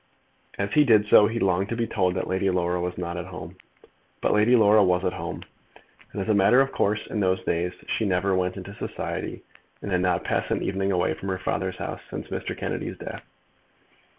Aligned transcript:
As 0.57 0.73
he 0.73 0.83
did 0.83 1.05
so 1.05 1.27
he 1.27 1.37
longed 1.39 1.69
to 1.69 1.75
be 1.75 1.85
told 1.85 2.15
that 2.15 2.25
Lady 2.27 2.49
Laura 2.49 2.81
was 2.81 2.97
not 2.97 3.17
at 3.17 3.27
home. 3.27 3.55
But 4.19 4.33
Lady 4.33 4.55
Laura 4.55 4.83
was 4.83 5.05
at 5.05 5.13
home, 5.13 5.43
as 6.15 6.27
a 6.27 6.33
matter 6.33 6.59
of 6.59 6.71
course. 6.71 7.05
In 7.05 7.19
those 7.19 7.43
days 7.43 7.73
she 7.85 8.05
never 8.05 8.33
went 8.33 8.57
into 8.57 8.73
society, 8.73 9.43
and 9.83 9.91
had 9.91 10.01
not 10.01 10.23
passed 10.23 10.49
an 10.49 10.63
evening 10.63 10.91
away 10.91 11.13
from 11.13 11.29
her 11.29 11.37
father's 11.37 11.77
house 11.77 12.01
since 12.09 12.29
Mr. 12.29 12.57
Kennedy's 12.57 12.97
death. 12.97 13.21